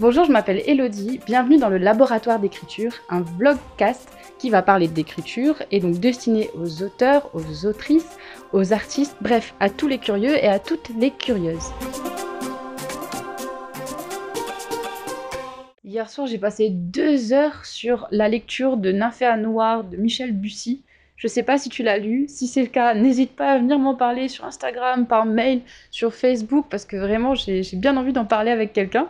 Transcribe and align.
Bonjour, 0.00 0.22
je 0.22 0.30
m'appelle 0.30 0.62
Elodie, 0.64 1.18
bienvenue 1.26 1.58
dans 1.58 1.68
le 1.68 1.76
Laboratoire 1.76 2.38
d'écriture, 2.38 2.92
un 3.08 3.22
vlogcast 3.22 4.08
qui 4.38 4.48
va 4.48 4.62
parler 4.62 4.86
d'écriture 4.86 5.60
et 5.72 5.80
donc 5.80 5.98
destiné 5.98 6.50
aux 6.54 6.84
auteurs, 6.84 7.34
aux 7.34 7.66
autrices, 7.66 8.16
aux 8.52 8.72
artistes, 8.72 9.16
bref, 9.20 9.56
à 9.58 9.70
tous 9.70 9.88
les 9.88 9.98
curieux 9.98 10.36
et 10.36 10.46
à 10.46 10.60
toutes 10.60 10.90
les 10.90 11.10
curieuses. 11.10 11.72
Hier 15.82 16.08
soir, 16.08 16.28
j'ai 16.28 16.38
passé 16.38 16.68
deux 16.70 17.32
heures 17.32 17.66
sur 17.66 18.06
la 18.12 18.28
lecture 18.28 18.76
de 18.76 18.92
Nymphéa 18.92 19.36
Noir 19.36 19.82
de 19.82 19.96
Michel 19.96 20.30
Bussy. 20.30 20.84
Je 21.18 21.26
sais 21.26 21.42
pas 21.42 21.58
si 21.58 21.68
tu 21.68 21.82
l'as 21.82 21.98
lu. 21.98 22.26
Si 22.28 22.46
c'est 22.46 22.62
le 22.62 22.68
cas, 22.68 22.94
n'hésite 22.94 23.34
pas 23.34 23.52
à 23.52 23.58
venir 23.58 23.78
m'en 23.78 23.96
parler 23.96 24.28
sur 24.28 24.44
Instagram, 24.44 25.06
par 25.06 25.26
mail, 25.26 25.62
sur 25.90 26.14
Facebook, 26.14 26.66
parce 26.70 26.84
que 26.84 26.96
vraiment, 26.96 27.34
j'ai 27.34 27.62
bien 27.74 27.96
envie 27.96 28.12
d'en 28.12 28.24
parler 28.24 28.52
avec 28.52 28.72
quelqu'un. 28.72 29.08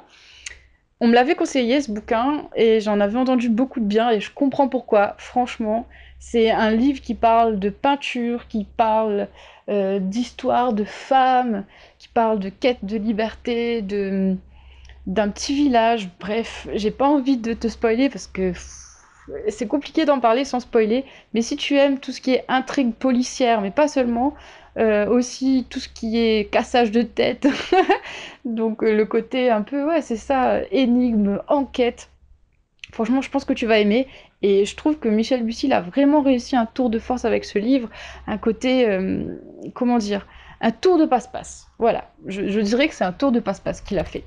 On 1.00 1.06
me 1.06 1.14
l'avait 1.14 1.34
conseillé 1.37 1.80
ce 1.80 1.92
bouquin 1.92 2.48
et 2.56 2.80
j'en 2.80 2.98
avais 2.98 3.18
entendu 3.18 3.51
beaucoup 3.51 3.79
de 3.79 3.84
bien 3.84 4.10
et 4.10 4.20
je 4.20 4.32
comprends 4.32 4.68
pourquoi. 4.68 5.15
Franchement, 5.18 5.87
c'est 6.18 6.51
un 6.51 6.70
livre 6.70 7.01
qui 7.01 7.15
parle 7.15 7.60
de 7.60 7.68
peinture, 7.70 8.48
qui 8.48 8.65
parle 8.65 9.29
euh, 9.68 10.01
d'histoire 10.01 10.73
de 10.73 10.84
femmes, 10.84 11.65
qui 11.98 12.09
parle 12.09 12.40
de 12.40 12.48
quête 12.48 12.84
de 12.84 12.96
liberté, 12.96 13.82
de 13.82 14.34
d'un 15.06 15.29
petit 15.30 15.54
village. 15.54 16.10
Bref, 16.20 16.68
j'ai 16.74 16.90
pas 16.90 17.09
envie 17.09 17.37
de 17.37 17.54
te 17.54 17.68
spoiler 17.68 18.09
parce 18.09 18.27
que 18.27 18.52
c'est 19.48 19.66
compliqué 19.66 20.05
d'en 20.05 20.20
parler 20.20 20.45
sans 20.45 20.60
spoiler. 20.60 21.05
Mais 21.34 21.42
si 21.42 21.56
tu 21.56 21.77
aimes 21.77 21.98
tout 21.98 22.12
ce 22.12 22.20
qui 22.20 22.32
est 22.32 22.45
intrigue 22.48 22.95
policière, 22.95 23.60
mais 23.60 23.70
pas 23.70 23.88
seulement, 23.88 24.34
euh, 24.78 25.06
aussi 25.09 25.66
tout 25.68 25.80
ce 25.80 25.88
qui 25.88 26.18
est 26.18 26.51
cassage 26.51 26.91
de 26.91 27.02
tête. 27.02 27.48
Donc 28.45 28.82
euh, 28.82 28.95
le 28.95 29.04
côté 29.06 29.51
un 29.51 29.62
peu, 29.62 29.84
ouais, 29.84 30.02
c'est 30.02 30.16
ça, 30.16 30.60
énigme, 30.70 31.41
enquête. 31.48 32.10
Franchement, 32.92 33.20
je 33.20 33.30
pense 33.30 33.45
que 33.45 33.52
tu 33.52 33.66
vas 33.66 33.79
aimer. 33.79 34.06
Et 34.40 34.65
je 34.65 34.76
trouve 34.76 34.99
que 34.99 35.09
Michel 35.09 35.43
Bussy 35.43 35.73
a 35.73 35.80
vraiment 35.80 36.23
réussi 36.23 36.54
un 36.54 36.66
tour 36.66 36.90
de 36.90 36.99
force 37.01 37.24
avec 37.24 37.45
ce 37.45 37.59
livre. 37.59 37.88
Un 38.26 38.38
côté, 38.38 38.88
euh, 38.88 39.24
comment 39.74 39.99
dire, 39.99 40.26
un 40.60 40.71
tour 40.71 40.96
de 40.96 41.06
passe-passe. 41.06 41.66
Voilà, 41.79 42.10
je, 42.26 42.49
je 42.49 42.60
dirais 42.60 42.88
que 42.88 42.95
c'est 42.95 43.04
un 43.04 43.12
tour 43.12 43.32
de 43.32 43.40
passe-passe 43.40 43.80
qu'il 43.80 43.99
a 43.99 44.04
fait. 44.04 44.24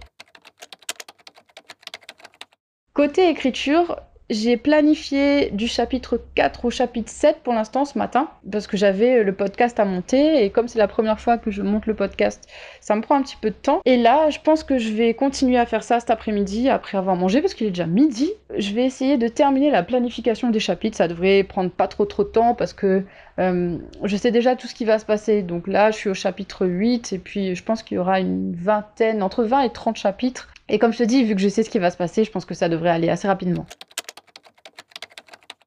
Côté 2.94 3.30
écriture, 3.30 4.02
j'ai 4.32 4.56
planifié 4.56 5.50
du 5.52 5.68
chapitre 5.68 6.20
4 6.36 6.64
au 6.64 6.70
chapitre 6.70 7.12
7 7.12 7.42
pour 7.44 7.54
l'instant 7.54 7.84
ce 7.84 7.98
matin, 7.98 8.30
parce 8.50 8.66
que 8.66 8.78
j'avais 8.78 9.24
le 9.24 9.34
podcast 9.34 9.78
à 9.78 9.84
monter, 9.84 10.46
et 10.46 10.50
comme 10.50 10.70
c'est 10.70 10.80
la 10.80 10.88
première 10.88 11.20
fois 11.20 11.38
que 11.38 11.52
je 11.52 11.62
monte 11.62 11.86
le 11.86 11.94
podcast, 11.96 12.48
ça 12.80 12.96
me 12.96 13.02
prend 13.02 13.16
un 13.16 13.24
petit 13.24 13.36
peu 13.36 13.50
de 13.50 13.56
temps. 13.56 13.82
Et 13.84 13.98
là, 13.98 14.30
je 14.30 14.40
pense 14.40 14.64
que 14.64 14.78
je 14.78 14.94
vais 14.94 15.14
continuer 15.14 15.58
à 15.58 15.66
faire 15.66 15.84
ça 15.84 16.00
cet 16.00 16.12
après-midi, 16.12 16.70
après 16.70 16.98
avoir 16.98 17.18
mangé, 17.18 17.42
parce 17.42 17.54
qu'il 17.54 17.68
est 17.68 17.72
déjà 17.72 17.88
midi. 17.88 18.32
Je 18.58 18.74
vais 18.74 18.86
essayer 18.86 19.18
de 19.18 19.28
terminer 19.28 19.70
la 19.70 19.84
planification 19.84 20.50
des 20.50 20.62
chapitres, 20.62 20.96
ça 20.96 21.10
devrait 21.10 21.44
prendre 21.44 21.70
pas 21.70 21.90
trop 21.90 22.06
trop 22.06 22.24
de 22.24 22.30
temps, 22.30 22.56
parce 22.56 22.72
que 22.72 23.04
euh, 23.40 23.78
je 24.06 24.16
sais 24.16 24.32
déjà 24.32 24.56
tout 24.56 24.68
ce 24.68 24.74
qui 24.74 24.86
va 24.86 24.98
se 24.98 25.06
passer. 25.06 25.42
Donc 25.42 25.68
là, 25.68 25.92
je 25.92 25.98
suis 25.98 26.10
au 26.10 26.14
chapitre 26.14 26.66
8, 26.66 27.12
et 27.12 27.20
puis 27.20 27.54
je 27.54 27.64
pense 27.66 27.84
qu'il 27.84 27.96
y 27.96 28.00
aura 28.00 28.22
une 28.22 28.56
vingtaine, 28.56 29.24
entre 29.24 29.44
20 29.44 29.64
et 29.64 29.70
30 29.72 29.98
chapitres. 29.98 30.48
Et 30.70 30.80
comme 30.80 30.94
je 30.94 31.00
te 31.00 31.04
dis, 31.04 31.26
vu 31.26 31.36
que 31.36 31.42
je 31.42 31.50
sais 31.50 31.64
ce 31.64 31.70
qui 31.70 31.80
va 31.80 31.92
se 31.92 31.98
passer, 31.98 32.24
je 32.24 32.32
pense 32.32 32.46
que 32.46 32.54
ça 32.54 32.70
devrait 32.70 32.92
aller 32.92 33.10
assez 33.10 33.28
rapidement. 33.28 33.66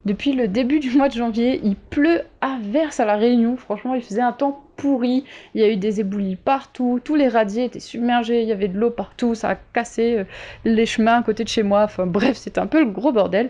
Depuis 0.05 0.33
le 0.33 0.47
début 0.47 0.79
du 0.79 0.91
mois 0.91 1.09
de 1.09 1.15
janvier, 1.15 1.59
il 1.63 1.75
pleut 1.75 2.21
à 2.39 2.59
verse 2.61 2.99
à 2.99 3.05
la 3.05 3.15
Réunion. 3.15 3.57
Franchement, 3.57 3.95
il 3.95 4.03
faisait 4.03 4.21
un 4.21 4.33
temps 4.33 4.63
pourri. 4.75 5.23
Il 5.55 5.61
y 5.61 5.63
a 5.63 5.69
eu 5.69 5.77
des 5.77 5.99
éboulis 5.99 6.35
partout. 6.35 6.99
Tous 7.03 7.15
les 7.15 7.27
radiers 7.27 7.65
étaient 7.65 7.79
submergés. 7.79 8.43
Il 8.43 8.47
y 8.47 8.51
avait 8.51 8.67
de 8.67 8.77
l'eau 8.77 8.91
partout. 8.91 9.33
Ça 9.33 9.49
a 9.49 9.55
cassé 9.55 10.19
euh, 10.19 10.23
les 10.63 10.85
chemins 10.85 11.17
à 11.17 11.23
côté 11.23 11.43
de 11.43 11.49
chez 11.49 11.63
moi. 11.63 11.83
Enfin 11.83 12.05
bref, 12.05 12.37
c'était 12.37 12.59
un 12.59 12.67
peu 12.67 12.79
le 12.79 12.91
gros 12.91 13.11
bordel. 13.11 13.49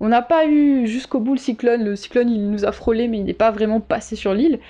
On 0.00 0.08
n'a 0.08 0.20
pas 0.20 0.46
eu 0.46 0.86
jusqu'au 0.86 1.20
bout 1.20 1.32
le 1.32 1.40
cyclone. 1.40 1.82
Le 1.82 1.96
cyclone, 1.96 2.28
il 2.28 2.50
nous 2.50 2.66
a 2.66 2.72
frôlé, 2.72 3.08
mais 3.08 3.16
il 3.18 3.24
n'est 3.24 3.32
pas 3.32 3.50
vraiment 3.50 3.80
passé 3.80 4.14
sur 4.14 4.34
l'île. 4.34 4.60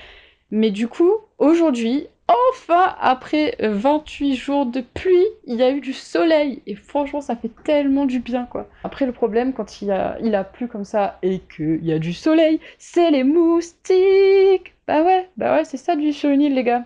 Mais 0.53 0.71
du 0.71 0.87
coup, 0.87 1.13
aujourd'hui, 1.39 2.07
enfin, 2.29 2.95
après 3.01 3.57
28 3.61 4.35
jours 4.37 4.67
de 4.67 4.81
pluie, 4.81 5.27
il 5.47 5.57
y 5.57 5.63
a 5.63 5.71
eu 5.71 5.81
du 5.81 5.93
soleil. 5.93 6.63
Et 6.67 6.75
franchement, 6.75 7.21
ça 7.21 7.37
fait 7.37 7.51
tellement 7.65 8.07
du 8.07 8.21
bien, 8.21 8.45
quoi. 8.47 8.69
Après, 8.85 9.07
le 9.07 9.13
problème, 9.13 9.53
quand 9.53 9.83
il 9.83 9.91
a, 9.91 10.45
plu 10.45 10.69
comme 10.69 10.85
ça 10.85 11.19
et 11.23 11.41
qu'il 11.41 11.85
y 11.85 11.93
a 11.93 11.99
du 11.99 12.13
soleil, 12.13 12.61
c'est 12.79 13.11
les 13.11 13.25
moustiques. 13.25 14.75
Bah 14.87 15.03
ouais, 15.03 15.29
bah 15.37 15.55
ouais, 15.55 15.65
c'est 15.65 15.77
ça 15.77 15.97
du 15.97 16.13
sur 16.13 16.31
une 16.31 16.41
les 16.41 16.65
gars. 16.65 16.85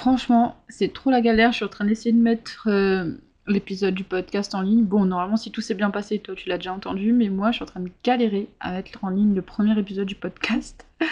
Franchement, 0.00 0.56
c'est 0.68 0.92
trop 0.92 1.10
la 1.10 1.20
galère. 1.20 1.52
Je 1.52 1.56
suis 1.56 1.64
en 1.64 1.68
train 1.68 1.84
d'essayer 1.84 2.12
de 2.12 2.18
mettre 2.18 2.68
euh, 2.68 3.12
l'épisode 3.46 3.94
du 3.94 4.04
podcast 4.04 4.54
en 4.54 4.62
ligne. 4.62 4.84
Bon, 4.84 5.04
normalement, 5.04 5.36
si 5.36 5.50
tout 5.50 5.60
s'est 5.60 5.74
bien 5.74 5.90
passé, 5.90 6.18
toi, 6.18 6.34
tu 6.34 6.48
l'as 6.48 6.56
déjà 6.56 6.72
entendu, 6.72 7.12
mais 7.12 7.28
moi, 7.28 7.50
je 7.50 7.56
suis 7.56 7.62
en 7.64 7.66
train 7.66 7.80
de 7.80 7.90
galérer 8.02 8.48
à 8.60 8.72
mettre 8.72 9.04
en 9.04 9.10
ligne 9.10 9.34
le 9.34 9.42
premier 9.42 9.78
épisode 9.78 10.06
du 10.06 10.14
podcast. 10.14 10.86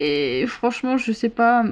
Et 0.00 0.46
franchement, 0.46 0.96
je 0.98 1.12
sais 1.12 1.28
pas. 1.28 1.64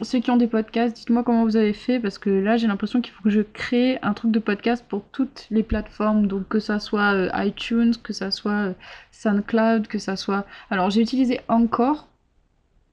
Ceux 0.00 0.20
qui 0.20 0.30
ont 0.30 0.36
des 0.36 0.46
podcasts, 0.46 0.96
dites-moi 0.96 1.24
comment 1.24 1.42
vous 1.42 1.56
avez 1.56 1.72
fait 1.72 1.98
parce 1.98 2.18
que 2.18 2.30
là 2.30 2.56
j'ai 2.56 2.68
l'impression 2.68 3.00
qu'il 3.00 3.12
faut 3.12 3.22
que 3.24 3.30
je 3.30 3.40
crée 3.40 3.98
un 4.02 4.14
truc 4.14 4.30
de 4.30 4.38
podcast 4.38 4.84
pour 4.88 5.02
toutes 5.10 5.48
les 5.50 5.64
plateformes, 5.64 6.28
donc 6.28 6.46
que 6.46 6.60
ça 6.60 6.78
soit 6.78 7.14
euh, 7.14 7.30
iTunes, 7.34 7.94
que 8.00 8.12
ça 8.12 8.30
soit 8.30 8.68
euh, 8.68 8.72
SoundCloud, 9.10 9.88
que 9.88 9.98
ça 9.98 10.14
soit. 10.14 10.46
Alors 10.70 10.90
j'ai 10.90 11.00
utilisé 11.00 11.40
encore. 11.48 12.06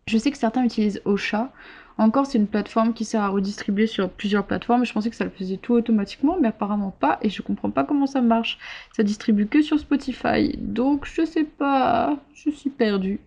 Je 0.08 0.18
sais 0.18 0.32
que 0.32 0.38
certains 0.38 0.64
utilisent 0.64 1.02
Ocha. 1.06 1.52
Encore, 1.98 2.26
c'est 2.26 2.38
une 2.38 2.48
plateforme 2.48 2.94
qui 2.94 3.06
sert 3.06 3.22
à 3.22 3.30
redistribuer 3.30 3.88
sur 3.88 4.10
plusieurs 4.10 4.46
plateformes. 4.46 4.86
Je 4.86 4.92
pensais 4.92 5.10
que 5.10 5.16
ça 5.16 5.24
le 5.24 5.30
faisait 5.30 5.56
tout 5.56 5.74
automatiquement, 5.74 6.38
mais 6.40 6.50
apparemment 6.50 6.92
pas. 6.92 7.20
Et 7.22 7.30
je 7.30 7.42
comprends 7.42 7.70
pas 7.70 7.86
comment 7.86 8.06
ça 8.06 8.22
marche. 8.22 8.58
Ça 8.92 9.04
distribue 9.04 9.48
que 9.48 9.62
sur 9.62 9.80
Spotify. 9.80 10.58
Donc, 10.58 11.06
je 11.06 11.24
sais 11.24 11.46
pas. 11.46 12.20
Je 12.34 12.50
suis 12.50 12.70
perdue. 12.70 13.22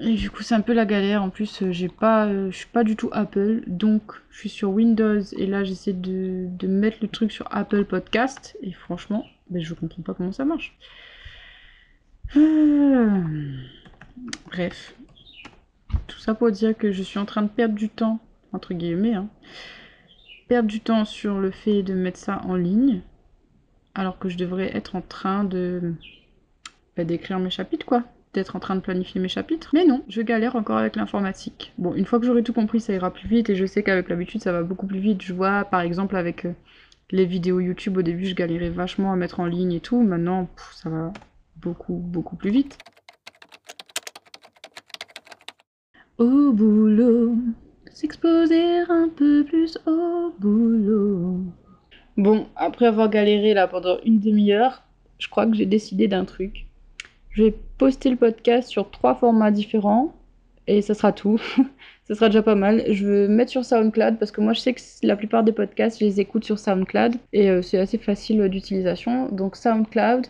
Et 0.00 0.14
du 0.14 0.30
coup, 0.30 0.42
c'est 0.42 0.54
un 0.54 0.62
peu 0.62 0.72
la 0.72 0.86
galère. 0.86 1.22
En 1.22 1.28
plus, 1.28 1.62
euh, 1.62 1.70
j'ai 1.70 1.88
pas, 1.88 2.26
euh, 2.26 2.50
je 2.50 2.56
suis 2.56 2.66
pas 2.66 2.82
du 2.82 2.96
tout 2.96 3.10
Apple. 3.12 3.62
Donc, 3.66 4.02
je 4.30 4.38
suis 4.38 4.48
sur 4.48 4.70
Windows. 4.70 5.20
Et 5.36 5.46
là, 5.46 5.62
j'essaie 5.62 5.92
de, 5.92 6.48
mettre 6.66 6.98
le 7.02 7.08
truc 7.08 7.30
sur 7.30 7.46
Apple 7.50 7.84
Podcast. 7.84 8.56
Et 8.62 8.72
franchement, 8.72 9.26
ben, 9.50 9.62
je 9.62 9.74
comprends 9.74 10.02
pas 10.02 10.14
comment 10.14 10.32
ça 10.32 10.46
marche. 10.46 10.74
Ah. 12.34 13.20
Bref, 14.46 14.94
tout 16.18 16.24
ça 16.24 16.34
pour 16.34 16.50
dire 16.50 16.76
que 16.76 16.90
je 16.90 17.02
suis 17.04 17.20
en 17.20 17.24
train 17.24 17.42
de 17.42 17.48
perdre 17.48 17.76
du 17.76 17.88
temps, 17.88 18.18
entre 18.52 18.74
guillemets, 18.74 19.14
hein. 19.14 19.28
perdre 20.48 20.68
du 20.68 20.80
temps 20.80 21.04
sur 21.04 21.38
le 21.38 21.52
fait 21.52 21.84
de 21.84 21.94
mettre 21.94 22.18
ça 22.18 22.40
en 22.44 22.56
ligne, 22.56 23.02
alors 23.94 24.18
que 24.18 24.28
je 24.28 24.36
devrais 24.36 24.76
être 24.76 24.96
en 24.96 25.00
train 25.00 25.44
de 25.44 25.94
bah, 26.96 27.04
d'écrire 27.04 27.38
mes 27.38 27.50
chapitres, 27.50 27.86
quoi. 27.86 28.02
D'être 28.34 28.56
en 28.56 28.58
train 28.58 28.74
de 28.74 28.80
planifier 28.80 29.20
mes 29.20 29.28
chapitres. 29.28 29.70
Mais 29.74 29.84
non, 29.84 30.02
je 30.08 30.20
galère 30.20 30.56
encore 30.56 30.78
avec 30.78 30.96
l'informatique. 30.96 31.72
Bon, 31.78 31.94
une 31.94 32.04
fois 32.04 32.18
que 32.18 32.26
j'aurai 32.26 32.42
tout 32.42 32.52
compris, 32.52 32.80
ça 32.80 32.92
ira 32.92 33.12
plus 33.12 33.28
vite, 33.28 33.48
et 33.48 33.54
je 33.54 33.64
sais 33.64 33.84
qu'avec 33.84 34.08
l'habitude, 34.08 34.42
ça 34.42 34.50
va 34.50 34.64
beaucoup 34.64 34.88
plus 34.88 34.98
vite. 34.98 35.22
Je 35.22 35.32
vois, 35.32 35.64
par 35.66 35.82
exemple, 35.82 36.16
avec 36.16 36.46
euh, 36.46 36.52
les 37.12 37.26
vidéos 37.26 37.60
YouTube, 37.60 37.96
au 37.96 38.02
début, 38.02 38.26
je 38.26 38.34
galérais 38.34 38.70
vachement 38.70 39.12
à 39.12 39.16
mettre 39.16 39.38
en 39.38 39.46
ligne 39.46 39.72
et 39.72 39.80
tout. 39.80 40.02
Maintenant, 40.02 40.48
ça 40.74 40.90
va 40.90 41.12
beaucoup, 41.56 41.94
beaucoup 41.94 42.34
plus 42.34 42.50
vite. 42.50 42.76
Au 46.18 46.52
boulot, 46.52 47.36
s'exposer 47.92 48.80
un 48.88 49.08
peu 49.08 49.44
plus 49.44 49.78
au 49.86 50.32
boulot. 50.38 51.40
Bon, 52.16 52.46
après 52.56 52.86
avoir 52.86 53.08
galéré 53.08 53.54
là 53.54 53.68
pendant 53.68 53.98
une 54.04 54.18
demi-heure, 54.18 54.82
je 55.18 55.28
crois 55.28 55.46
que 55.46 55.54
j'ai 55.54 55.66
décidé 55.66 56.08
d'un 56.08 56.24
truc. 56.24 56.66
Je 57.30 57.44
vais 57.44 57.54
poster 57.78 58.10
le 58.10 58.16
podcast 58.16 58.68
sur 58.68 58.90
trois 58.90 59.14
formats 59.14 59.52
différents 59.52 60.12
et 60.66 60.82
ça 60.82 60.94
sera 60.94 61.12
tout. 61.12 61.38
ça 62.08 62.16
sera 62.16 62.28
déjà 62.28 62.42
pas 62.42 62.56
mal. 62.56 62.84
Je 62.90 63.06
vais 63.06 63.28
mettre 63.28 63.52
sur 63.52 63.64
SoundCloud 63.64 64.18
parce 64.18 64.32
que 64.32 64.40
moi 64.40 64.54
je 64.54 64.60
sais 64.60 64.74
que 64.74 64.80
la 65.04 65.14
plupart 65.14 65.44
des 65.44 65.52
podcasts, 65.52 66.00
je 66.00 66.04
les 66.04 66.18
écoute 66.18 66.42
sur 66.42 66.58
SoundCloud 66.58 67.14
et 67.32 67.48
euh, 67.48 67.62
c'est 67.62 67.78
assez 67.78 67.98
facile 67.98 68.48
d'utilisation. 68.48 69.28
Donc 69.28 69.54
SoundCloud, 69.54 70.26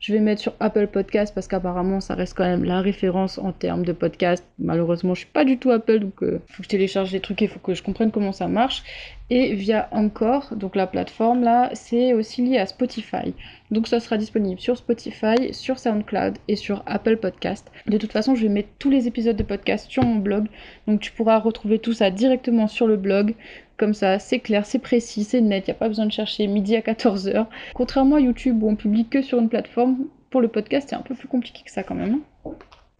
je 0.00 0.12
vais 0.12 0.20
mettre 0.20 0.40
sur 0.40 0.54
Apple 0.60 0.86
Podcast 0.86 1.34
parce 1.34 1.48
qu'apparemment 1.48 2.00
ça 2.00 2.14
reste 2.14 2.34
quand 2.34 2.44
même 2.44 2.64
la 2.64 2.80
référence 2.80 3.38
en 3.38 3.52
termes 3.52 3.84
de 3.84 3.92
podcast. 3.92 4.44
Malheureusement, 4.58 5.14
je 5.14 5.20
suis 5.20 5.28
pas 5.28 5.44
du 5.44 5.58
tout 5.58 5.70
Apple 5.70 5.98
donc 5.98 6.22
euh, 6.22 6.40
faut 6.46 6.58
que 6.58 6.64
je 6.64 6.68
télécharge 6.68 7.10
des 7.10 7.20
trucs 7.20 7.42
et 7.42 7.46
il 7.46 7.50
faut 7.50 7.58
que 7.58 7.74
je 7.74 7.82
comprenne 7.82 8.10
comment 8.10 8.32
ça 8.32 8.46
marche. 8.46 8.84
Et 9.30 9.54
via 9.54 9.88
Encore, 9.90 10.54
donc 10.54 10.76
la 10.76 10.86
plateforme 10.86 11.42
là, 11.42 11.70
c'est 11.74 12.14
aussi 12.14 12.42
lié 12.42 12.58
à 12.58 12.66
Spotify. 12.66 13.34
Donc 13.70 13.88
ça 13.88 14.00
sera 14.00 14.16
disponible 14.16 14.60
sur 14.60 14.76
Spotify, 14.76 15.52
sur 15.52 15.78
SoundCloud 15.78 16.38
et 16.46 16.56
sur 16.56 16.82
Apple 16.86 17.16
Podcast. 17.18 17.70
De 17.86 17.98
toute 17.98 18.12
façon, 18.12 18.34
je 18.34 18.42
vais 18.42 18.48
mettre 18.48 18.70
tous 18.78 18.90
les 18.90 19.06
épisodes 19.06 19.36
de 19.36 19.42
podcast 19.42 19.90
sur 19.90 20.04
mon 20.04 20.16
blog. 20.16 20.46
Donc 20.86 21.00
tu 21.00 21.12
pourras 21.12 21.38
retrouver 21.38 21.78
tout 21.78 21.92
ça 21.92 22.10
directement 22.10 22.68
sur 22.68 22.86
le 22.86 22.96
blog. 22.96 23.34
Comme 23.78 23.94
ça, 23.94 24.18
c'est 24.18 24.40
clair, 24.40 24.66
c'est 24.66 24.80
précis, 24.80 25.22
c'est 25.22 25.40
net, 25.40 25.68
il 25.68 25.70
n'y 25.70 25.76
a 25.76 25.78
pas 25.78 25.88
besoin 25.88 26.06
de 26.06 26.12
chercher 26.12 26.48
midi 26.48 26.74
à 26.74 26.80
14h. 26.80 27.46
Contrairement 27.74 28.16
à 28.16 28.20
YouTube 28.20 28.62
où 28.62 28.68
on 28.68 28.74
publie 28.74 29.06
que 29.06 29.22
sur 29.22 29.38
une 29.38 29.48
plateforme, 29.48 29.98
pour 30.30 30.40
le 30.40 30.48
podcast, 30.48 30.88
c'est 30.90 30.96
un 30.96 31.02
peu 31.02 31.14
plus 31.14 31.28
compliqué 31.28 31.62
que 31.64 31.70
ça 31.70 31.84
quand 31.84 31.94
même. 31.94 32.20
Hein. 32.44 32.50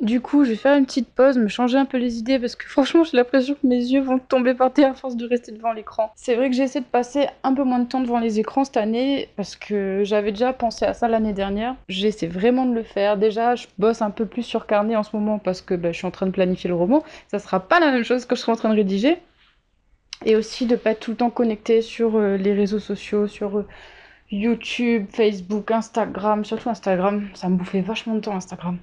Du 0.00 0.20
coup, 0.20 0.44
je 0.44 0.50
vais 0.50 0.56
faire 0.56 0.76
une 0.76 0.86
petite 0.86 1.08
pause, 1.08 1.36
me 1.36 1.48
changer 1.48 1.76
un 1.76 1.84
peu 1.84 1.98
les 1.98 2.18
idées 2.18 2.38
parce 2.38 2.54
que 2.54 2.68
franchement, 2.68 3.02
j'ai 3.02 3.16
l'impression 3.16 3.54
que 3.54 3.66
mes 3.66 3.80
yeux 3.80 4.00
vont 4.00 4.20
tomber 4.20 4.54
par 4.54 4.72
terre 4.72 4.92
à 4.92 4.94
force 4.94 5.16
de 5.16 5.26
rester 5.26 5.50
devant 5.50 5.72
l'écran. 5.72 6.12
C'est 6.14 6.36
vrai 6.36 6.48
que 6.48 6.54
j'essaie 6.54 6.78
de 6.78 6.84
passer 6.84 7.26
un 7.42 7.52
peu 7.52 7.64
moins 7.64 7.80
de 7.80 7.88
temps 7.88 8.00
devant 8.00 8.20
les 8.20 8.38
écrans 8.38 8.62
cette 8.62 8.76
année 8.76 9.28
parce 9.34 9.56
que 9.56 10.02
j'avais 10.04 10.30
déjà 10.30 10.52
pensé 10.52 10.84
à 10.84 10.94
ça 10.94 11.08
l'année 11.08 11.32
dernière. 11.32 11.74
J'essaie 11.88 12.28
vraiment 12.28 12.64
de 12.64 12.74
le 12.74 12.84
faire. 12.84 13.16
Déjà, 13.16 13.56
je 13.56 13.66
bosse 13.78 14.00
un 14.00 14.10
peu 14.10 14.24
plus 14.24 14.44
sur 14.44 14.66
carnet 14.66 14.94
en 14.94 15.02
ce 15.02 15.16
moment 15.16 15.40
parce 15.40 15.62
que 15.62 15.74
bah, 15.74 15.90
je 15.90 15.96
suis 15.96 16.06
en 16.06 16.12
train 16.12 16.26
de 16.26 16.30
planifier 16.30 16.68
le 16.68 16.76
roman. 16.76 17.02
Ça 17.26 17.40
sera 17.40 17.58
pas 17.58 17.80
la 17.80 17.90
même 17.90 18.04
chose 18.04 18.24
que 18.24 18.36
je 18.36 18.42
serai 18.42 18.52
en 18.52 18.56
train 18.56 18.70
de 18.70 18.76
rédiger. 18.76 19.18
Et 20.24 20.36
aussi 20.36 20.66
de 20.66 20.76
pas 20.76 20.90
être 20.90 21.00
tout 21.00 21.12
le 21.12 21.16
temps 21.16 21.30
connecté 21.30 21.82
sur 21.82 22.16
euh, 22.16 22.36
les 22.36 22.52
réseaux 22.52 22.80
sociaux, 22.80 23.26
sur 23.28 23.58
euh, 23.58 23.66
YouTube, 24.30 25.06
Facebook, 25.10 25.70
Instagram, 25.70 26.44
surtout 26.44 26.68
Instagram. 26.70 27.28
Ça 27.34 27.48
me 27.48 27.56
bouffait 27.56 27.80
vachement 27.80 28.14
de 28.14 28.20
temps 28.20 28.34
Instagram. 28.34 28.78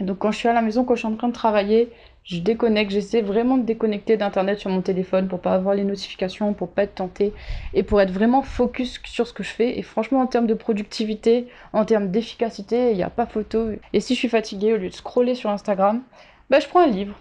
Donc 0.00 0.18
quand 0.18 0.30
je 0.30 0.38
suis 0.38 0.48
à 0.48 0.52
la 0.52 0.60
maison, 0.60 0.84
quand 0.84 0.94
je 0.94 1.00
suis 1.00 1.08
en 1.08 1.16
train 1.16 1.28
de 1.28 1.32
travailler, 1.32 1.90
je 2.24 2.38
déconnecte, 2.40 2.90
j'essaie 2.90 3.22
vraiment 3.22 3.56
de 3.56 3.62
déconnecter 3.62 4.16
d'internet 4.16 4.58
sur 4.58 4.68
mon 4.68 4.82
téléphone 4.82 5.28
pour 5.28 5.40
pas 5.40 5.54
avoir 5.54 5.74
les 5.74 5.84
notifications, 5.84 6.52
pour 6.52 6.68
pas 6.70 6.82
être 6.82 6.96
tenté 6.96 7.32
et 7.72 7.82
pour 7.82 8.00
être 8.00 8.10
vraiment 8.10 8.42
focus 8.42 9.00
sur 9.04 9.26
ce 9.26 9.32
que 9.32 9.42
je 9.42 9.48
fais. 9.48 9.78
Et 9.78 9.82
franchement, 9.82 10.20
en 10.20 10.26
termes 10.26 10.46
de 10.46 10.54
productivité, 10.54 11.46
en 11.72 11.84
termes 11.84 12.10
d'efficacité, 12.10 12.90
il 12.90 12.96
n'y 12.96 13.04
a 13.04 13.10
pas 13.10 13.26
photo. 13.26 13.68
Et 13.92 14.00
si 14.00 14.14
je 14.14 14.18
suis 14.18 14.28
fatiguée, 14.28 14.74
au 14.74 14.76
lieu 14.76 14.88
de 14.88 14.94
scroller 14.94 15.34
sur 15.34 15.50
Instagram, 15.50 16.02
bah, 16.50 16.60
je 16.60 16.66
prends 16.66 16.80
un 16.80 16.88
livre. 16.88 17.16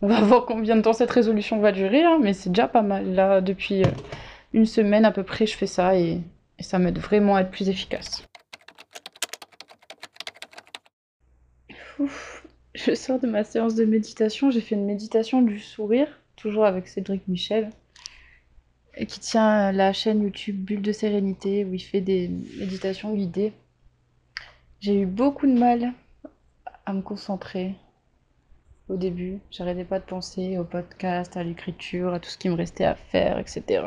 On 0.00 0.06
va 0.06 0.20
voir 0.20 0.46
combien 0.46 0.76
de 0.76 0.82
temps 0.82 0.92
cette 0.92 1.10
résolution 1.10 1.58
va 1.58 1.72
durer, 1.72 2.04
hein, 2.04 2.18
mais 2.22 2.32
c'est 2.32 2.50
déjà 2.50 2.68
pas 2.68 2.82
mal. 2.82 3.14
Là, 3.14 3.40
depuis 3.40 3.82
euh, 3.82 3.90
une 4.52 4.66
semaine 4.66 5.04
à 5.04 5.10
peu 5.10 5.24
près, 5.24 5.46
je 5.46 5.56
fais 5.56 5.66
ça 5.66 5.96
et 5.96 6.20
ça 6.60 6.78
m'aide 6.78 6.98
vraiment 6.98 7.34
à 7.34 7.40
être 7.40 7.50
plus 7.50 7.68
efficace. 7.68 8.24
je 12.74 12.94
sors 12.94 13.18
de 13.18 13.26
ma 13.26 13.42
séance 13.42 13.74
de 13.74 13.84
méditation. 13.84 14.50
J'ai 14.52 14.60
fait 14.60 14.76
une 14.76 14.86
méditation 14.86 15.42
du 15.42 15.58
sourire, 15.58 16.08
toujours 16.36 16.64
avec 16.64 16.86
Cédric 16.86 17.26
Michel, 17.26 17.70
qui 19.08 19.18
tient 19.18 19.72
la 19.72 19.92
chaîne 19.92 20.22
YouTube 20.22 20.56
Bulle 20.64 20.82
de 20.82 20.92
Sérénité, 20.92 21.64
où 21.64 21.74
il 21.74 21.80
fait 21.80 22.00
des 22.00 22.28
méditations 22.58 23.14
guidées. 23.14 23.52
J'ai 24.80 25.00
eu 25.00 25.06
beaucoup 25.06 25.48
de 25.48 25.58
mal 25.58 25.92
à 26.86 26.92
me 26.92 27.02
concentrer 27.02 27.74
au 28.88 28.96
début. 28.96 29.40
J'arrêtais 29.50 29.84
pas 29.84 29.98
de 29.98 30.04
penser 30.04 30.58
au 30.58 30.64
podcast, 30.64 31.36
à 31.36 31.42
l'écriture, 31.42 32.14
à 32.14 32.20
tout 32.20 32.30
ce 32.30 32.38
qui 32.38 32.48
me 32.48 32.54
restait 32.54 32.84
à 32.84 32.94
faire, 32.94 33.38
etc. 33.38 33.82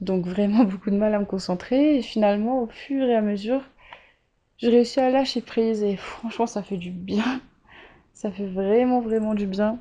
Donc 0.00 0.26
vraiment 0.26 0.64
beaucoup 0.64 0.90
de 0.90 0.96
mal 0.96 1.14
à 1.14 1.18
me 1.18 1.24
concentrer. 1.24 1.96
Et 1.96 2.02
finalement, 2.02 2.62
au 2.62 2.66
fur 2.68 3.04
et 3.04 3.14
à 3.14 3.22
mesure, 3.22 3.62
j'ai 4.58 4.68
réussi 4.68 5.00
à 5.00 5.10
lâcher 5.10 5.40
prise 5.40 5.82
et 5.82 5.96
franchement, 5.96 6.46
ça 6.46 6.62
fait 6.62 6.76
du 6.76 6.90
bien. 6.90 7.40
Ça 8.14 8.30
fait 8.30 8.46
vraiment, 8.46 9.00
vraiment 9.00 9.34
du 9.34 9.46
bien. 9.46 9.78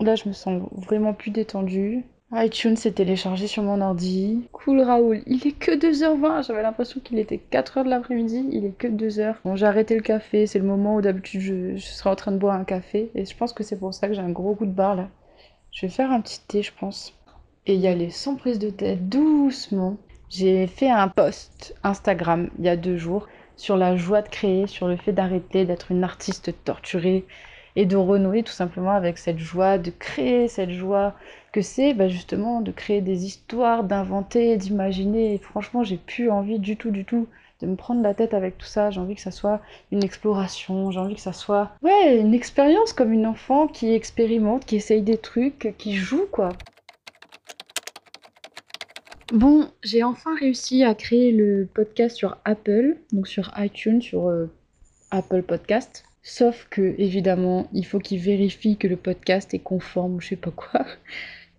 Là, 0.00 0.14
je 0.14 0.28
me 0.28 0.32
sens 0.34 0.62
vraiment 0.72 1.14
plus 1.14 1.30
détendue. 1.30 2.04
iTunes 2.32 2.74
s'est 2.76 2.92
téléchargé 2.92 3.46
sur 3.46 3.62
mon 3.62 3.80
ordi. 3.80 4.48
Cool 4.50 4.80
Raoul, 4.80 5.22
il 5.26 5.46
est 5.46 5.52
que 5.52 5.70
2h20. 5.70 6.46
J'avais 6.46 6.62
l'impression 6.62 7.00
qu'il 7.00 7.18
était 7.20 7.40
4h 7.52 7.84
de 7.84 7.88
l'après-midi. 7.88 8.48
Il 8.50 8.64
est 8.64 8.76
que 8.76 8.88
2h. 8.88 9.36
Bon, 9.44 9.54
j'ai 9.54 9.66
arrêté 9.66 9.94
le 9.94 10.02
café. 10.02 10.46
C'est 10.46 10.58
le 10.58 10.64
moment 10.64 10.96
où 10.96 11.00
d'habitude 11.00 11.40
je, 11.40 11.76
serais 11.78 12.10
en 12.10 12.16
train 12.16 12.32
de 12.32 12.38
boire 12.38 12.56
un 12.56 12.64
café. 12.64 13.10
Et 13.14 13.24
je 13.24 13.36
pense 13.36 13.52
que 13.52 13.62
c'est 13.62 13.78
pour 13.78 13.94
ça 13.94 14.08
que 14.08 14.14
j'ai 14.14 14.20
un 14.20 14.30
gros 14.30 14.56
coup 14.56 14.66
de 14.66 14.72
barre 14.72 14.96
là. 14.96 15.08
Je 15.70 15.86
vais 15.86 15.92
faire 15.92 16.10
un 16.10 16.20
petit 16.20 16.40
thé, 16.48 16.62
je 16.62 16.72
pense. 16.78 17.14
Et 17.66 17.76
y 17.76 17.86
aller 17.86 18.10
sans 18.10 18.34
prise 18.34 18.58
de 18.58 18.70
tête, 18.70 19.08
doucement. 19.08 19.96
J'ai 20.28 20.66
fait 20.66 20.90
un 20.90 21.06
post 21.06 21.76
Instagram 21.84 22.50
il 22.58 22.64
y 22.64 22.68
a 22.68 22.76
deux 22.76 22.96
jours 22.96 23.28
sur 23.56 23.76
la 23.76 23.96
joie 23.96 24.22
de 24.22 24.28
créer, 24.28 24.66
sur 24.66 24.88
le 24.88 24.96
fait 24.96 25.12
d'arrêter 25.12 25.64
d'être 25.64 25.92
une 25.92 26.02
artiste 26.02 26.52
torturée 26.64 27.24
et 27.76 27.86
de 27.86 27.96
renouer 27.96 28.42
tout 28.42 28.52
simplement 28.52 28.90
avec 28.90 29.18
cette 29.18 29.38
joie 29.38 29.78
de 29.78 29.90
créer, 29.90 30.48
cette 30.48 30.70
joie 30.70 31.14
que 31.56 31.62
c'est 31.62 31.94
bah, 31.94 32.06
justement 32.06 32.60
de 32.60 32.70
créer 32.70 33.00
des 33.00 33.24
histoires, 33.24 33.82
d'inventer, 33.82 34.58
d'imaginer. 34.58 35.38
Franchement, 35.38 35.84
j'ai 35.84 35.96
plus 35.96 36.30
envie 36.30 36.58
du 36.58 36.76
tout, 36.76 36.90
du 36.90 37.06
tout 37.06 37.28
de 37.62 37.66
me 37.66 37.76
prendre 37.76 38.02
la 38.02 38.12
tête 38.12 38.34
avec 38.34 38.58
tout 38.58 38.66
ça. 38.66 38.90
J'ai 38.90 39.00
envie 39.00 39.14
que 39.14 39.22
ça 39.22 39.30
soit 39.30 39.62
une 39.90 40.04
exploration, 40.04 40.90
j'ai 40.90 41.00
envie 41.00 41.14
que 41.14 41.20
ça 41.22 41.32
soit 41.32 41.70
ouais, 41.80 42.18
une 42.18 42.34
expérience 42.34 42.92
comme 42.92 43.10
une 43.10 43.24
enfant 43.24 43.68
qui 43.68 43.94
expérimente, 43.94 44.66
qui 44.66 44.76
essaye 44.76 45.00
des 45.00 45.16
trucs, 45.16 45.74
qui 45.78 45.94
joue 45.94 46.26
quoi. 46.30 46.50
Bon, 49.32 49.70
j'ai 49.82 50.02
enfin 50.02 50.36
réussi 50.38 50.84
à 50.84 50.94
créer 50.94 51.32
le 51.32 51.66
podcast 51.72 52.16
sur 52.16 52.36
Apple, 52.44 52.98
donc 53.12 53.28
sur 53.28 53.50
iTunes, 53.56 54.02
sur 54.02 54.28
euh, 54.28 54.50
Apple 55.10 55.42
Podcast. 55.42 56.04
Sauf 56.22 56.66
que, 56.68 56.94
évidemment, 56.98 57.66
il 57.72 57.86
faut 57.86 57.98
qu'il 57.98 58.18
vérifie 58.18 58.76
que 58.76 58.88
le 58.88 58.96
podcast 58.96 59.54
est 59.54 59.60
conforme 59.60 60.16
ou 60.16 60.20
je 60.20 60.28
sais 60.28 60.36
pas 60.36 60.50
quoi. 60.50 60.84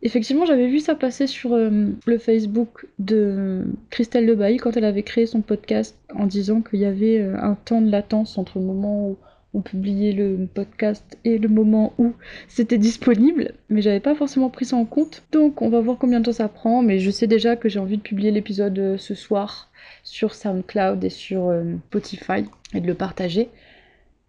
Effectivement, 0.08 0.46
j'avais 0.46 0.68
vu 0.68 0.80
ça 0.80 0.96
passer 0.96 1.28
sur 1.28 1.54
euh, 1.54 1.90
le 2.06 2.18
Facebook 2.18 2.88
de 2.98 3.66
Christelle 3.90 4.26
Lebailly 4.26 4.56
quand 4.56 4.78
elle 4.78 4.86
avait 4.86 5.04
créé 5.04 5.26
son 5.26 5.42
podcast 5.42 5.98
en 6.16 6.28
disant 6.28 6.62
qu'il 6.62 6.80
y 6.80 6.86
avait 6.86 7.20
euh, 7.20 7.36
un 7.42 7.56
temps 7.56 7.82
de 7.82 7.92
latence 7.92 8.38
entre 8.38 8.58
le 8.58 8.64
moment 8.64 9.10
où 9.10 9.18
on 9.54 9.60
publiait 9.60 10.14
le 10.14 10.48
podcast 10.54 11.18
et 11.26 11.38
le 11.38 11.50
moment 11.50 11.92
où 11.98 12.14
c'était 12.48 12.78
disponible, 12.78 13.52
mais 13.68 13.82
j'avais 13.82 14.00
pas 14.00 14.16
forcément 14.16 14.50
pris 14.50 14.64
ça 14.64 14.78
en 14.78 14.86
compte. 14.86 15.24
Donc 15.34 15.62
on 15.62 15.68
va 15.68 15.82
voir 15.82 15.98
combien 15.98 16.22
de 16.22 16.26
temps 16.26 16.32
ça 16.32 16.48
prend, 16.48 16.82
mais 16.82 17.00
je 17.00 17.12
sais 17.12 17.28
déjà 17.28 17.58
que 17.58 17.68
j'ai 17.68 17.80
envie 17.80 17.98
de 17.98 18.02
publier 18.02 18.32
l'épisode 18.32 18.80
euh, 18.80 18.98
ce 18.98 19.14
soir 19.14 19.70
sur 20.04 20.36
SoundCloud 20.36 21.04
et 21.04 21.10
sur 21.10 21.54
Spotify 21.90 22.46
et 22.74 22.80
de 22.80 22.88
le 22.88 22.94
partager. 22.94 23.50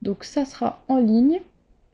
Donc 0.03 0.25
ça 0.25 0.45
sera 0.45 0.83
en 0.89 0.99
ligne. 0.99 1.39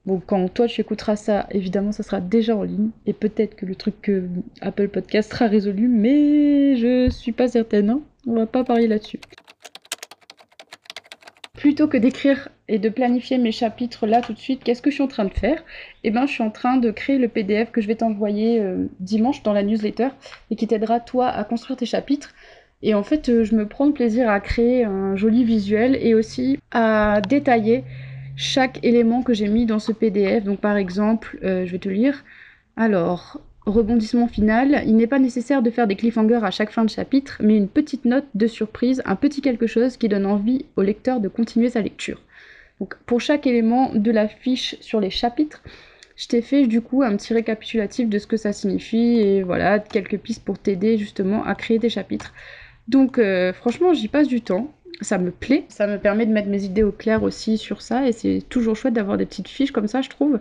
Bon, 0.07 0.21
quand 0.25 0.49
toi 0.53 0.67
tu 0.67 0.81
écouteras 0.81 1.17
ça, 1.17 1.47
évidemment, 1.51 1.93
ça 1.93 2.03
sera 2.03 2.21
déjà 2.21 2.57
en 2.57 2.63
ligne. 2.63 2.91
Et 3.07 3.13
peut-être 3.13 3.57
que 3.57 3.67
le 3.67 3.75
truc 3.75 4.01
que 4.03 4.25
Apple 4.61 4.89
Podcast 4.89 5.33
sera 5.33 5.47
résolu, 5.47 5.89
mais 5.89 6.77
je 6.77 7.09
suis 7.11 7.33
pas 7.33 7.49
certaine. 7.49 7.91
Hein. 7.91 8.03
On 8.27 8.35
va 8.35 8.47
pas 8.47 8.65
parier 8.65 8.87
là-dessus 8.89 9.21
plutôt 11.65 11.89
que 11.89 11.97
d'écrire 11.97 12.51
et 12.69 12.79
de 12.79 12.91
planifier 12.91 13.39
mes 13.39 13.51
chapitres 13.51 14.07
là 14.07 14.21
tout 14.21 14.35
de 14.35 14.39
suite, 14.39 14.63
qu'est-ce 14.63 14.83
que 14.83 14.91
je 14.91 14.97
suis 14.97 15.03
en 15.03 15.09
train 15.09 15.25
de 15.25 15.33
faire? 15.33 15.65
Eh 16.03 16.11
bien, 16.11 16.27
je 16.27 16.33
suis 16.33 16.43
en 16.43 16.51
train 16.51 16.77
de 16.77 16.91
créer 16.91 17.17
le 17.17 17.27
PDF 17.27 17.73
que 17.73 17.81
je 17.81 17.87
vais 17.87 17.95
t'envoyer 17.95 18.61
euh, 18.61 18.85
dimanche 19.01 19.43
dans 19.43 19.55
la 19.55 19.63
newsletter 19.63 20.09
et 20.51 20.57
qui 20.57 20.67
t'aidera 20.67 21.01
toi 21.01 21.29
à 21.29 21.43
construire 21.43 21.79
tes 21.79 21.87
chapitres. 21.87 22.35
Et 22.83 22.93
en 22.93 23.03
fait, 23.03 23.31
euh, 23.31 23.45
je 23.45 23.55
me 23.55 23.67
prends 23.67 23.87
de 23.87 23.93
plaisir 23.93 24.29
à 24.29 24.41
créer 24.41 24.85
un 24.85 25.17
joli 25.17 25.43
visuel 25.43 25.97
et 25.99 26.15
aussi 26.15 26.59
à 26.71 27.23
détailler 27.27 27.83
chaque 28.37 28.85
élément 28.85 29.23
que 29.23 29.35
j'ai 29.35 29.49
mis 29.49 29.67
dans 29.67 29.79
ce 29.79 29.93
PDF. 29.93 30.45
Donc 30.45 30.61
par 30.61 30.77
exemple, 30.77 31.39
euh, 31.43 31.67
je 31.67 31.73
vais 31.73 31.79
te 31.79 31.89
lire. 31.89 32.25
Alors, 32.77 33.41
rebondissement 33.67 34.29
final, 34.29 34.83
il 34.87 34.97
n'est 34.97 35.07
pas 35.07 35.19
nécessaire 35.19 35.63
de 35.63 35.71
faire 35.71 35.87
des 35.87 35.97
cliffhangers 35.97 36.41
à 36.43 36.51
chaque 36.51 36.71
fin 36.71 36.85
de 36.85 36.91
chapitre, 36.91 37.39
mais 37.41 37.57
une 37.57 37.69
petite 37.69 38.05
note 38.05 38.27
de 38.35 38.47
surprise, 38.47 39.03
un 39.05 39.17
petit 39.17 39.41
quelque 39.41 39.67
chose 39.67 39.97
qui 39.97 40.09
donne 40.09 40.27
envie 40.27 40.67
au 40.77 40.83
lecteur 40.83 41.21
de 41.21 41.29
continuer 41.29 41.71
sa 41.71 41.81
lecture. 41.81 42.21
Donc 42.81 42.97
pour 43.07 43.21
chaque 43.21 43.47
élément 43.47 43.93
de 43.95 44.11
la 44.11 44.29
fiche 44.29 44.77
sur 44.81 45.01
les 45.01 45.11
chapitres, 45.11 45.63
je 46.17 46.29
t'ai 46.29 46.43
fait 46.43 46.67
du 46.67 46.81
coup 46.81 47.03
un 47.03 47.17
petit 47.17 47.35
récapitulatif 47.35 48.09
de 48.09 48.19
ce 48.19 48.27
que 48.27 48.37
ça 48.37 48.53
signifie 48.53 49.19
et 49.21 49.43
voilà, 49.43 49.79
quelques 49.79 50.19
pistes 50.19 50.45
pour 50.45 50.59
t'aider 50.59 50.99
justement 50.99 51.45
à 51.45 51.55
créer 51.55 51.79
tes 51.79 51.89
chapitres. 51.89 52.33
Donc 52.89 53.19
euh, 53.19 53.53
franchement, 53.53 53.95
j'y 53.95 54.09
passe 54.09 54.29
du 54.29 54.41
temps. 54.41 54.73
Ça 55.01 55.19
me 55.19 55.31
plaît, 55.31 55.65
ça 55.69 55.87
me 55.87 55.99
permet 55.99 56.27
de 56.27 56.33
mettre 56.33 56.49
mes 56.49 56.65
idées 56.65 56.83
au 56.83 56.93
clair 56.93 57.23
aussi 57.23 57.59
sur 57.59 57.83
ça 57.83 58.07
et 58.07 58.13
c'est 58.13 58.43
toujours 58.49 58.77
chouette 58.77 58.95
d'avoir 58.95 59.17
des 59.17 59.27
petites 59.27 59.49
fiches 59.49 59.73
comme 59.73 59.89
ça, 59.89 60.03
je 60.03 60.09
trouve. 60.09 60.39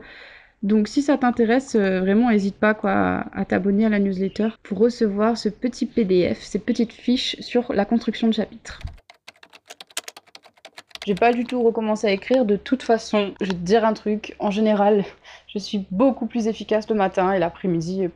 Donc 0.63 0.87
si 0.87 1.01
ça 1.01 1.17
t'intéresse, 1.17 1.75
euh, 1.75 1.99
vraiment 1.99 2.29
n'hésite 2.29 2.55
pas 2.55 2.73
quoi, 2.73 3.25
à 3.33 3.45
t'abonner 3.45 3.85
à 3.85 3.89
la 3.89 3.99
newsletter 3.99 4.49
pour 4.63 4.77
recevoir 4.77 5.37
ce 5.37 5.49
petit 5.49 5.85
PDF, 5.85 6.41
ces 6.41 6.59
petites 6.59 6.93
fiches 6.93 7.35
sur 7.41 7.73
la 7.73 7.83
construction 7.83 8.27
de 8.27 8.33
chapitres. 8.33 8.79
J'ai 11.05 11.15
pas 11.15 11.33
du 11.33 11.43
tout 11.43 11.61
recommencé 11.61 12.07
à 12.07 12.11
écrire, 12.11 12.45
de 12.45 12.55
toute 12.55 12.81
façon, 12.81 13.33
je 13.41 13.47
vais 13.47 13.53
te 13.53 13.57
dire 13.57 13.83
un 13.83 13.91
truc, 13.91 14.35
en 14.39 14.51
général, 14.51 15.03
je 15.47 15.59
suis 15.59 15.85
beaucoup 15.91 16.27
plus 16.27 16.47
efficace 16.47 16.89
le 16.89 16.95
matin 16.95 17.33
et 17.33 17.39
l'après-midi. 17.39 18.07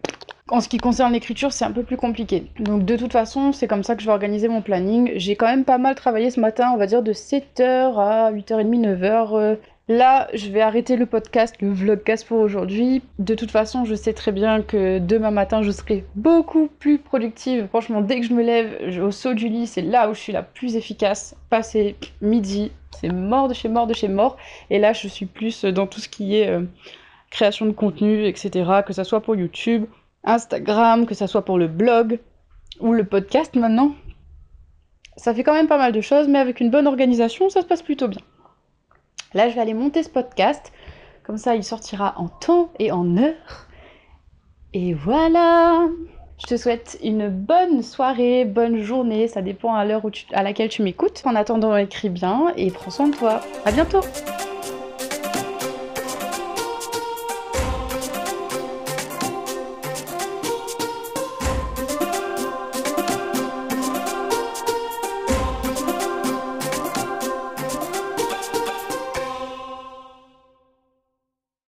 En 0.49 0.61
ce 0.61 0.69
qui 0.69 0.77
concerne 0.77 1.11
l'écriture, 1.11 1.51
c'est 1.51 1.65
un 1.65 1.71
peu 1.71 1.83
plus 1.83 1.97
compliqué. 1.97 2.47
Donc 2.59 2.85
de 2.85 2.95
toute 2.95 3.11
façon, 3.11 3.51
c'est 3.51 3.67
comme 3.67 3.83
ça 3.83 3.95
que 3.95 4.01
je 4.01 4.07
vais 4.07 4.13
organiser 4.13 4.47
mon 4.47 4.61
planning. 4.61 5.11
J'ai 5.15 5.35
quand 5.35 5.47
même 5.47 5.65
pas 5.65 5.77
mal 5.77 5.95
travaillé 5.95 6.29
ce 6.29 6.39
matin, 6.39 6.71
on 6.73 6.77
va 6.77 6.87
dire 6.87 7.03
de 7.03 7.11
7h 7.11 7.99
à 7.99 8.31
8h30, 8.31 8.97
9h. 8.97 9.57
Là, 9.89 10.27
je 10.33 10.49
vais 10.49 10.59
arrêter 10.59 10.97
le 10.97 11.05
podcast, 11.05 11.55
le 11.61 11.71
vlogcast 11.71 12.27
pour 12.27 12.39
aujourd'hui. 12.39 13.01
De 13.19 13.35
toute 13.35 13.51
façon, 13.51 13.85
je 13.85 13.95
sais 13.95 14.13
très 14.13 14.33
bien 14.33 14.61
que 14.61 14.99
demain 14.99 15.31
matin, 15.31 15.61
je 15.61 15.71
serai 15.71 16.05
beaucoup 16.15 16.69
plus 16.79 16.97
productive. 16.97 17.67
Franchement, 17.67 18.01
dès 18.01 18.19
que 18.19 18.25
je 18.25 18.33
me 18.33 18.43
lève 18.43 19.01
au 19.01 19.11
saut 19.11 19.33
du 19.33 19.47
lit, 19.47 19.65
c'est 19.65 19.81
là 19.81 20.09
où 20.09 20.13
je 20.13 20.19
suis 20.19 20.33
la 20.33 20.43
plus 20.43 20.75
efficace. 20.75 21.35
Passer 21.49 21.95
midi, 22.21 22.71
c'est 22.99 23.11
mort 23.11 23.47
de 23.47 23.53
chez 23.53 23.69
mort 23.69 23.87
de 23.87 23.93
chez 23.93 24.09
mort. 24.09 24.35
Et 24.69 24.79
là, 24.79 24.91
je 24.91 25.07
suis 25.07 25.25
plus 25.25 25.63
dans 25.63 25.87
tout 25.87 26.01
ce 26.01 26.09
qui 26.09 26.37
est 26.37 26.49
euh, 26.49 26.63
création 27.29 27.65
de 27.65 27.71
contenu, 27.71 28.25
etc. 28.25 28.69
Que 28.85 28.91
ça 28.91 29.05
soit 29.05 29.21
pour 29.21 29.37
YouTube, 29.37 29.85
Instagram, 30.27 31.05
que 31.05 31.15
ça 31.15 31.27
soit 31.27 31.45
pour 31.45 31.57
le 31.57 31.67
blog 31.67 32.19
ou 32.79 32.93
le 32.93 33.03
podcast 33.03 33.55
maintenant. 33.55 33.93
Ça 35.15 35.33
fait 35.33 35.43
quand 35.43 35.53
même 35.53 35.67
pas 35.67 35.77
mal 35.77 35.91
de 35.91 36.01
choses, 36.01 36.27
mais 36.27 36.39
avec 36.39 36.59
une 36.59 36.69
bonne 36.69 36.85
organisation, 36.85 37.49
ça 37.49 37.61
se 37.61 37.65
passe 37.65 37.81
plutôt 37.81 38.07
bien. 38.07 38.21
Là, 39.33 39.49
je 39.49 39.55
vais 39.55 39.61
aller 39.61 39.73
monter 39.73 40.03
ce 40.03 40.09
podcast. 40.09 40.71
Comme 41.23 41.37
ça, 41.37 41.55
il 41.55 41.63
sortira 41.63 42.13
en 42.17 42.27
temps 42.27 42.71
et 42.79 42.91
en 42.91 43.17
heure. 43.17 43.67
Et 44.73 44.93
voilà 44.93 45.87
Je 46.39 46.45
te 46.45 46.55
souhaite 46.55 46.99
une 47.03 47.29
bonne 47.29 47.81
soirée, 47.81 48.45
bonne 48.45 48.81
journée, 48.81 49.27
ça 49.27 49.41
dépend 49.41 49.73
à 49.73 49.85
l'heure 49.85 50.03
à 50.33 50.43
laquelle 50.43 50.69
tu 50.69 50.83
m'écoutes. 50.83 51.23
En 51.25 51.35
attendant, 51.35 51.75
écris 51.75 52.09
bien 52.09 52.53
et 52.55 52.69
prends 52.69 52.91
soin 52.91 53.07
de 53.07 53.15
toi. 53.15 53.41
À 53.65 53.71
bientôt 53.71 54.01